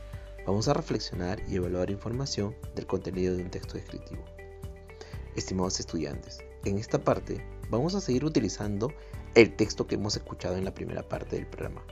vamos 0.45 0.67
a 0.67 0.73
reflexionar 0.73 1.41
y 1.47 1.57
evaluar 1.57 1.91
información 1.91 2.55
del 2.75 2.87
contenido 2.87 3.35
de 3.35 3.43
un 3.43 3.49
texto 3.51 3.75
descriptivo. 3.75 4.23
Estimados 5.35 5.79
estudiantes, 5.79 6.39
en 6.65 6.79
esta 6.79 7.03
parte 7.03 7.45
vamos 7.69 7.93
a 7.93 8.01
seguir 8.01 8.25
utilizando 8.25 8.91
el 9.35 9.55
texto 9.55 9.85
que 9.85 9.95
hemos 9.95 10.15
escuchado 10.15 10.57
en 10.57 10.65
la 10.65 10.73
primera 10.73 11.07
parte 11.07 11.35
del 11.35 11.45
programa. 11.45 11.85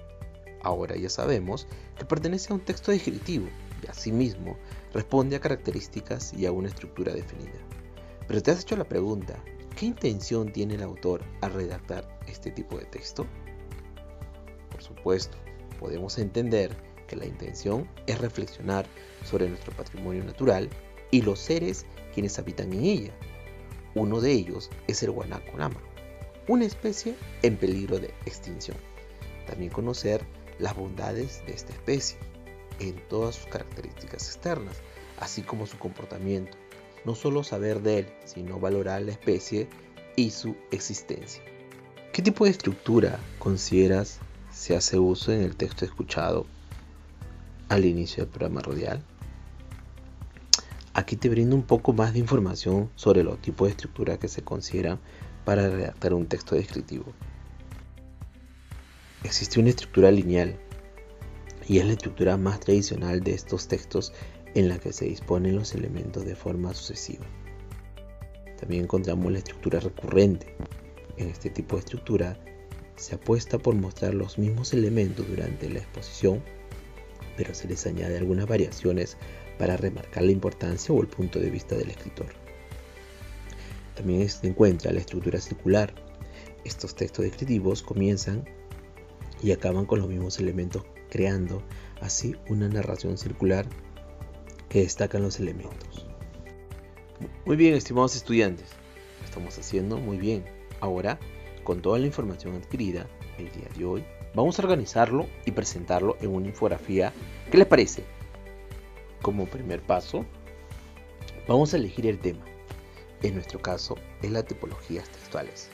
Ahora 0.63 0.95
ya 0.95 1.09
sabemos 1.09 1.67
que 1.95 2.05
pertenece 2.05 2.51
a 2.51 2.55
un 2.55 2.61
texto 2.61 2.91
descriptivo 2.91 3.47
y 3.83 3.87
asimismo 3.87 4.57
responde 4.95 5.35
a 5.35 5.41
características 5.41 6.33
y 6.33 6.45
a 6.45 6.53
una 6.53 6.69
estructura 6.69 7.13
definida. 7.13 7.59
Pero 8.27 8.41
te 8.41 8.51
has 8.51 8.61
hecho 8.61 8.77
la 8.77 8.87
pregunta, 8.87 9.43
¿qué 9.75 9.85
intención 9.85 10.53
tiene 10.53 10.75
el 10.75 10.81
autor 10.81 11.21
al 11.41 11.53
redactar 11.53 12.17
este 12.27 12.49
tipo 12.49 12.77
de 12.77 12.85
texto? 12.85 13.27
Por 14.71 14.81
supuesto, 14.81 15.37
podemos 15.81 16.17
entender 16.17 16.75
que 17.07 17.17
la 17.17 17.25
intención 17.25 17.89
es 18.07 18.19
reflexionar 18.19 18.85
sobre 19.25 19.49
nuestro 19.49 19.73
patrimonio 19.73 20.23
natural 20.23 20.69
y 21.11 21.21
los 21.21 21.39
seres 21.39 21.85
quienes 22.13 22.39
habitan 22.39 22.71
en 22.71 22.85
ella. 22.85 23.13
Uno 23.95 24.21
de 24.21 24.31
ellos 24.31 24.71
es 24.87 25.03
el 25.03 25.11
guanaco-lama 25.11 25.81
una 26.47 26.65
especie 26.65 27.15
en 27.41 27.57
peligro 27.57 27.99
de 27.99 28.13
extinción. 28.25 28.77
También 29.47 29.71
conocer 29.71 30.21
las 30.59 30.75
bondades 30.75 31.43
de 31.45 31.53
esta 31.53 31.73
especie 31.73 32.17
en 32.79 32.95
todas 33.07 33.35
sus 33.35 33.45
características 33.47 34.27
externas, 34.27 34.77
así 35.19 35.41
como 35.41 35.65
su 35.65 35.77
comportamiento. 35.77 36.57
No 37.05 37.15
solo 37.15 37.43
saber 37.43 37.81
de 37.81 37.99
él, 37.99 38.07
sino 38.25 38.59
valorar 38.59 39.01
la 39.01 39.11
especie 39.11 39.67
y 40.15 40.31
su 40.31 40.55
existencia. 40.71 41.43
¿Qué 42.11 42.21
tipo 42.21 42.45
de 42.45 42.51
estructura 42.51 43.19
consideras 43.39 44.19
se 44.51 44.75
hace 44.75 44.97
uso 44.97 45.31
en 45.31 45.41
el 45.41 45.55
texto 45.55 45.85
escuchado 45.85 46.45
al 47.69 47.85
inicio 47.85 48.23
del 48.23 48.31
programa 48.31 48.61
radial? 48.61 49.03
Aquí 50.93 51.17
te 51.17 51.27
brindo 51.27 51.57
un 51.57 51.63
poco 51.63 51.91
más 51.91 52.13
de 52.13 52.19
información 52.19 52.89
sobre 52.95 53.23
los 53.23 53.37
tipos 53.41 53.67
de 53.67 53.71
estructura 53.71 54.17
que 54.17 54.29
se 54.29 54.43
consideran 54.43 54.99
para 55.43 55.69
redactar 55.69 56.13
un 56.13 56.25
texto 56.25 56.55
descriptivo. 56.55 57.05
Existe 59.25 59.59
una 59.59 59.69
estructura 59.69 60.09
lineal 60.09 60.57
y 61.67 61.79
es 61.79 61.85
la 61.85 61.93
estructura 61.93 62.37
más 62.37 62.59
tradicional 62.59 63.21
de 63.21 63.33
estos 63.33 63.67
textos 63.67 64.13
en 64.53 64.69
la 64.69 64.77
que 64.79 64.93
se 64.93 65.05
disponen 65.05 65.55
los 65.55 65.73
elementos 65.73 66.25
de 66.25 66.35
forma 66.35 66.73
sucesiva. 66.73 67.25
También 68.59 68.83
encontramos 68.83 69.31
la 69.31 69.39
estructura 69.39 69.79
recurrente. 69.79 70.55
En 71.17 71.29
este 71.29 71.49
tipo 71.49 71.75
de 71.75 71.81
estructura 71.81 72.39
se 72.95 73.15
apuesta 73.15 73.57
por 73.57 73.75
mostrar 73.75 74.13
los 74.13 74.37
mismos 74.37 74.73
elementos 74.73 75.27
durante 75.27 75.69
la 75.69 75.79
exposición, 75.79 76.41
pero 77.35 77.53
se 77.53 77.67
les 77.67 77.85
añade 77.85 78.17
algunas 78.17 78.47
variaciones 78.47 79.17
para 79.59 79.75
remarcar 79.75 80.23
la 80.23 80.31
importancia 80.31 80.93
o 80.93 81.01
el 81.01 81.07
punto 81.07 81.39
de 81.39 81.49
vista 81.49 81.75
del 81.75 81.89
escritor. 81.89 82.27
También 83.95 84.27
se 84.29 84.47
encuentra 84.47 84.91
la 84.91 84.99
estructura 84.99 85.39
circular. 85.39 85.93
Estos 86.63 86.95
textos 86.95 87.25
descriptivos 87.25 87.81
comienzan 87.81 88.45
y 89.43 89.51
acaban 89.51 89.85
con 89.85 89.99
los 89.99 90.07
mismos 90.07 90.39
elementos, 90.39 90.83
creando 91.09 91.61
así 92.01 92.35
una 92.49 92.67
narración 92.67 93.17
circular 93.17 93.65
que 94.69 94.81
destacan 94.81 95.23
los 95.23 95.39
elementos. 95.39 96.07
Muy 97.45 97.55
bien, 97.55 97.75
estimados 97.75 98.15
estudiantes, 98.15 98.69
lo 99.19 99.25
estamos 99.25 99.57
haciendo 99.57 99.97
muy 99.97 100.17
bien. 100.17 100.45
Ahora, 100.81 101.19
con 101.63 101.81
toda 101.81 101.99
la 101.99 102.07
información 102.07 102.55
adquirida 102.55 103.07
el 103.37 103.51
día 103.51 103.69
de 103.77 103.85
hoy, 103.85 104.05
vamos 104.33 104.59
a 104.59 104.63
organizarlo 104.63 105.27
y 105.45 105.51
presentarlo 105.51 106.17
en 106.21 106.35
una 106.35 106.47
infografía. 106.47 107.13
¿Qué 107.49 107.57
les 107.57 107.67
parece? 107.67 108.03
Como 109.21 109.45
primer 109.45 109.81
paso, 109.81 110.25
vamos 111.47 111.73
a 111.73 111.77
elegir 111.77 112.05
el 112.05 112.19
tema. 112.19 112.43
En 113.21 113.35
nuestro 113.35 113.61
caso, 113.61 113.95
es 114.21 114.31
la 114.31 114.43
tipologías 114.43 115.09
textuales. 115.09 115.69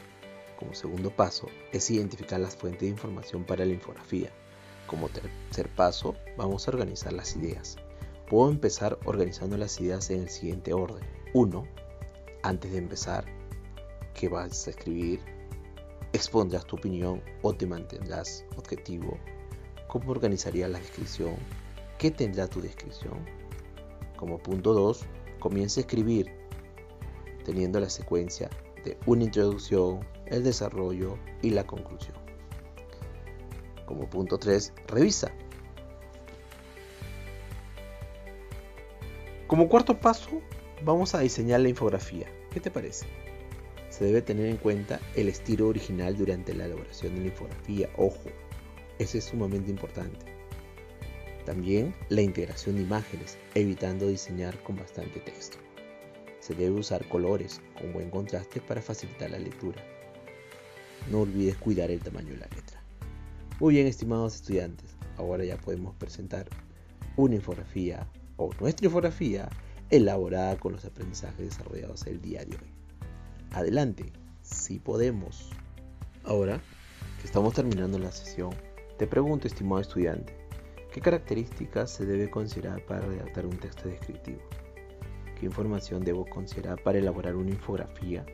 Como 0.58 0.76
segundo 0.76 1.10
paso, 1.10 1.48
es 1.72 1.90
identificar 1.90 2.40
las 2.40 2.56
fuentes 2.56 2.82
de 2.82 2.90
información 2.90 3.44
para 3.44 3.66
la 3.66 3.74
infografía. 3.74 4.32
Como 4.92 5.08
tercer 5.08 5.70
paso, 5.70 6.18
vamos 6.36 6.68
a 6.68 6.72
organizar 6.72 7.14
las 7.14 7.38
ideas. 7.38 7.78
Puedo 8.30 8.52
empezar 8.52 9.00
organizando 9.06 9.56
las 9.56 9.80
ideas 9.80 10.10
en 10.10 10.24
el 10.24 10.30
siguiente 10.30 10.74
orden. 10.74 11.02
1. 11.34 11.64
Antes 12.44 12.74
de 12.74 12.78
empezar, 12.80 13.24
¿qué 14.14 14.28
vas 14.28 14.68
a 14.68 14.72
escribir? 14.72 15.22
Expondrás 16.12 16.66
tu 16.66 16.76
opinión 16.76 17.24
o 17.42 17.54
te 17.54 17.66
mantendrás 17.66 18.44
objetivo. 18.58 19.18
¿Cómo 19.88 20.12
organizarías 20.12 20.70
la 20.70 20.80
descripción? 20.80 21.38
¿Qué 21.98 22.12
tendrá 22.12 22.48
tu 22.48 22.60
descripción? 22.60 23.26
Como 24.18 24.40
punto 24.40 24.74
2, 24.74 25.06
comienza 25.40 25.80
a 25.80 25.84
escribir 25.84 26.30
teniendo 27.46 27.80
la 27.80 27.90
secuencia 27.90 28.50
de 28.84 28.98
una 29.06 29.24
introducción, 29.24 30.06
el 30.26 30.44
desarrollo 30.44 31.18
y 31.42 31.52
la 31.52 31.66
conclusión. 31.66 32.21
Como 33.92 34.10
punto 34.10 34.38
3, 34.38 34.72
revisa. 34.88 35.34
Como 39.48 39.68
cuarto 39.68 40.00
paso, 40.00 40.42
vamos 40.82 41.14
a 41.14 41.20
diseñar 41.20 41.60
la 41.60 41.68
infografía. 41.68 42.26
¿Qué 42.52 42.62
te 42.62 42.72
parece? 42.72 43.06
Se 43.90 44.06
debe 44.06 44.22
tener 44.22 44.46
en 44.46 44.56
cuenta 44.56 45.02
el 45.18 45.28
estilo 45.28 45.68
original 45.68 46.16
durante 46.16 46.54
la 46.54 46.68
elaboración 46.68 47.16
de 47.16 47.20
la 47.20 47.28
infografía. 47.28 47.90
Ojo, 47.98 48.30
eso 48.98 49.18
es 49.18 49.26
sumamente 49.26 49.70
importante. 49.70 50.26
También 51.46 51.94
la 52.08 52.22
integración 52.22 52.78
de 52.78 52.84
imágenes, 52.84 53.38
evitando 53.56 54.08
diseñar 54.08 54.58
con 54.64 54.78
bastante 54.78 55.20
texto. 55.20 55.58
Se 56.40 56.56
debe 56.56 56.80
usar 56.80 57.06
colores 57.10 57.60
con 57.78 57.92
buen 57.92 58.10
contraste 58.10 58.62
para 58.62 58.82
facilitar 58.82 59.32
la 59.32 59.40
lectura. 59.40 59.84
No 61.10 61.24
olvides 61.24 61.58
cuidar 61.58 61.92
el 61.92 62.00
tamaño 62.00 62.30
de 62.30 62.38
la 62.38 62.48
letra. 62.48 62.81
Muy 63.62 63.76
bien, 63.76 63.86
estimados 63.86 64.38
estudiantes, 64.38 64.98
ahora 65.18 65.46
ya 65.46 65.56
podemos 65.56 65.94
presentar 65.94 66.48
una 67.16 67.36
infografía 67.36 68.08
o 68.38 68.50
nuestra 68.60 68.88
infografía 68.88 69.50
elaborada 69.92 70.58
con 70.58 70.72
los 70.72 70.84
aprendizajes 70.84 71.38
desarrollados 71.38 72.08
el 72.08 72.20
día 72.24 72.44
de 72.44 72.56
hoy. 72.56 72.74
Adelante, 73.52 74.12
si 74.42 74.80
podemos. 74.80 75.52
Ahora 76.24 76.60
que 77.20 77.28
estamos 77.28 77.54
terminando 77.54 78.00
la 78.00 78.12
sesión, 78.12 78.50
te 78.98 79.06
pregunto, 79.06 79.46
estimado 79.46 79.80
estudiante, 79.80 80.36
¿qué 80.92 81.00
características 81.00 81.92
se 81.92 82.08
debe 82.08 82.32
considerar 82.32 82.84
para 82.88 83.02
redactar 83.02 83.46
un 83.46 83.58
texto 83.58 83.90
descriptivo? 83.90 84.42
¿Qué 85.40 85.46
información 85.46 86.04
debo 86.04 86.26
considerar 86.26 86.82
para 86.82 86.98
elaborar 86.98 87.36
una 87.36 87.52
infografía 87.52 88.26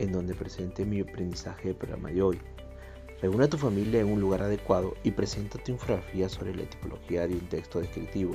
en 0.00 0.10
donde 0.10 0.34
presente 0.34 0.84
mi 0.84 0.98
aprendizaje 0.98 1.68
del 1.68 1.76
programa 1.76 2.10
de 2.10 2.22
hoy? 2.22 2.40
Reúne 3.22 3.44
a 3.44 3.48
tu 3.48 3.56
familia 3.56 4.00
en 4.00 4.12
un 4.12 4.20
lugar 4.20 4.42
adecuado 4.42 4.96
y 5.04 5.12
presenta 5.12 5.56
tu 5.56 5.70
infografía 5.70 6.28
sobre 6.28 6.56
la 6.56 6.68
tipología 6.68 7.28
de 7.28 7.34
un 7.34 7.48
texto 7.48 7.78
descriptivo 7.78 8.34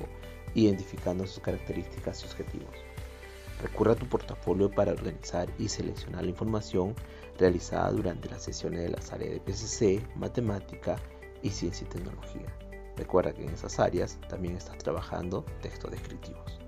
identificando 0.53 1.27
sus 1.27 1.43
características 1.43 2.23
y 2.23 2.25
objetivos. 2.27 2.73
Recurre 3.61 3.91
a 3.91 3.95
tu 3.95 4.07
portafolio 4.07 4.71
para 4.71 4.93
organizar 4.93 5.49
y 5.59 5.67
seleccionar 5.67 6.23
la 6.23 6.29
información 6.29 6.95
realizada 7.37 7.91
durante 7.91 8.29
las 8.29 8.43
sesiones 8.43 8.79
de 8.79 8.89
las 8.89 9.11
áreas 9.11 9.33
de 9.33 9.41
PCC, 9.41 10.07
matemática 10.15 10.95
y 11.43 11.49
ciencia 11.49 11.85
y 11.85 11.89
tecnología. 11.89 12.45
Recuerda 12.95 13.33
que 13.33 13.43
en 13.43 13.49
esas 13.49 13.79
áreas 13.81 14.17
también 14.29 14.55
estás 14.55 14.77
trabajando 14.77 15.43
textos 15.61 15.91
descriptivos. 15.91 16.59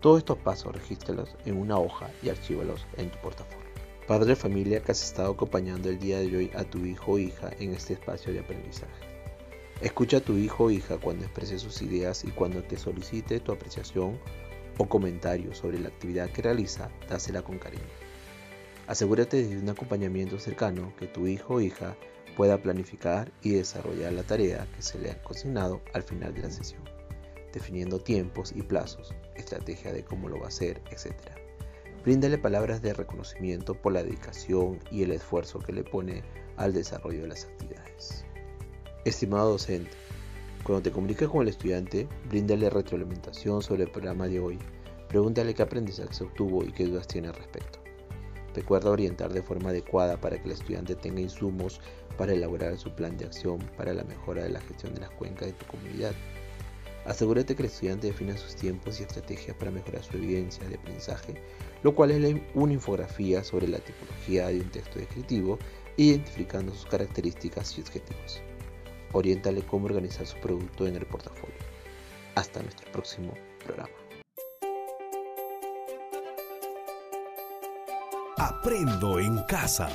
Todos 0.00 0.18
estos 0.18 0.38
pasos 0.38 0.72
regístralos 0.72 1.34
en 1.44 1.58
una 1.58 1.76
hoja 1.78 2.12
y 2.22 2.28
archívalos 2.28 2.86
en 2.96 3.10
tu 3.10 3.18
portafolio. 3.18 3.65
Padre 4.06 4.26
de 4.26 4.36
familia 4.36 4.80
que 4.80 4.92
has 4.92 5.02
estado 5.02 5.32
acompañando 5.32 5.88
el 5.88 5.98
día 5.98 6.20
de 6.20 6.36
hoy 6.36 6.50
a 6.54 6.62
tu 6.62 6.86
hijo 6.86 7.12
o 7.12 7.18
hija 7.18 7.50
en 7.58 7.74
este 7.74 7.94
espacio 7.94 8.32
de 8.32 8.38
aprendizaje. 8.38 9.04
Escucha 9.80 10.18
a 10.18 10.20
tu 10.20 10.36
hijo 10.38 10.66
o 10.66 10.70
hija 10.70 10.98
cuando 10.98 11.24
exprese 11.24 11.58
sus 11.58 11.82
ideas 11.82 12.22
y 12.22 12.30
cuando 12.30 12.62
te 12.62 12.78
solicite 12.78 13.40
tu 13.40 13.50
apreciación 13.50 14.16
o 14.78 14.88
comentario 14.88 15.52
sobre 15.56 15.80
la 15.80 15.88
actividad 15.88 16.30
que 16.30 16.40
realiza, 16.40 16.88
dásela 17.08 17.42
con 17.42 17.58
cariño. 17.58 17.82
Asegúrate 18.86 19.44
de 19.44 19.58
un 19.58 19.68
acompañamiento 19.68 20.38
cercano 20.38 20.94
que 20.96 21.08
tu 21.08 21.26
hijo 21.26 21.54
o 21.54 21.60
hija 21.60 21.96
pueda 22.36 22.62
planificar 22.62 23.32
y 23.42 23.54
desarrollar 23.54 24.12
la 24.12 24.22
tarea 24.22 24.68
que 24.76 24.82
se 24.82 25.00
le 25.00 25.10
ha 25.10 25.20
consignado 25.24 25.80
al 25.94 26.04
final 26.04 26.32
de 26.32 26.42
la 26.42 26.50
sesión, 26.52 26.84
definiendo 27.52 27.98
tiempos 27.98 28.52
y 28.54 28.62
plazos, 28.62 29.16
estrategia 29.34 29.92
de 29.92 30.04
cómo 30.04 30.28
lo 30.28 30.38
va 30.38 30.44
a 30.44 30.48
hacer, 30.50 30.80
etc. 30.92 31.45
Bríndale 32.06 32.38
palabras 32.38 32.82
de 32.82 32.94
reconocimiento 32.94 33.74
por 33.74 33.92
la 33.92 34.04
dedicación 34.04 34.78
y 34.92 35.02
el 35.02 35.10
esfuerzo 35.10 35.58
que 35.58 35.72
le 35.72 35.82
pone 35.82 36.22
al 36.56 36.72
desarrollo 36.72 37.22
de 37.22 37.26
las 37.26 37.46
actividades. 37.46 38.24
Estimado 39.04 39.50
docente, 39.50 39.90
cuando 40.62 40.84
te 40.84 40.92
comuniques 40.92 41.28
con 41.28 41.42
el 41.42 41.48
estudiante, 41.48 42.06
bríndale 42.28 42.70
retroalimentación 42.70 43.60
sobre 43.60 43.82
el 43.82 43.90
programa 43.90 44.28
de 44.28 44.38
hoy. 44.38 44.56
Pregúntale 45.08 45.52
qué 45.52 45.62
aprendizaje 45.62 46.22
obtuvo 46.22 46.62
y 46.62 46.70
qué 46.70 46.84
dudas 46.84 47.08
tiene 47.08 47.26
al 47.26 47.34
respecto. 47.34 47.80
Recuerda 48.54 48.92
orientar 48.92 49.32
de 49.32 49.42
forma 49.42 49.70
adecuada 49.70 50.20
para 50.20 50.38
que 50.40 50.44
el 50.44 50.52
estudiante 50.52 50.94
tenga 50.94 51.22
insumos 51.22 51.80
para 52.16 52.34
elaborar 52.34 52.78
su 52.78 52.94
plan 52.94 53.16
de 53.16 53.24
acción 53.24 53.58
para 53.76 53.92
la 53.92 54.04
mejora 54.04 54.44
de 54.44 54.50
la 54.50 54.60
gestión 54.60 54.94
de 54.94 55.00
las 55.00 55.10
cuencas 55.10 55.48
de 55.48 55.54
tu 55.54 55.66
comunidad. 55.66 56.12
Asegúrate 57.06 57.54
que 57.54 57.62
el 57.62 57.68
estudiante 57.68 58.08
defina 58.08 58.36
sus 58.36 58.56
tiempos 58.56 58.98
y 58.98 59.04
estrategias 59.04 59.56
para 59.56 59.70
mejorar 59.70 60.02
su 60.02 60.16
evidencia 60.16 60.68
de 60.68 60.74
aprendizaje, 60.74 61.40
lo 61.86 61.94
cual 61.94 62.10
es 62.10 62.36
una 62.54 62.72
infografía 62.72 63.42
sobre 63.42 63.68
la 63.68 63.78
tipología 63.78 64.48
de 64.48 64.60
un 64.60 64.70
texto 64.70 64.98
descriptivo, 64.98 65.58
identificando 65.96 66.74
sus 66.74 66.86
características 66.86 67.78
y 67.78 67.80
objetivos 67.80 68.42
oriéntale 69.16 69.62
cómo 69.62 69.86
organizar 69.86 70.26
su 70.26 70.36
producto 70.38 70.86
en 70.86 70.96
el 70.96 71.06
portafolio. 71.06 71.56
Hasta 72.34 72.62
nuestro 72.62 72.90
próximo 72.92 73.34
programa. 73.64 73.94
Aprendo 78.36 79.18
en 79.18 79.42
casa. 79.44 79.88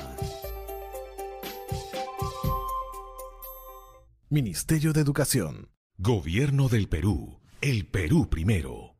Ministerio 4.28 4.92
de 4.92 5.00
Educación. 5.00 5.68
Gobierno 5.98 6.68
del 6.68 6.88
Perú. 6.88 7.38
El 7.60 7.86
Perú 7.86 8.28
primero. 8.28 8.91